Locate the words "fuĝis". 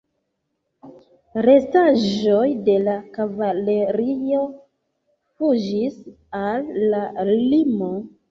5.43-5.99